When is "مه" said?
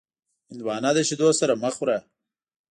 1.63-1.69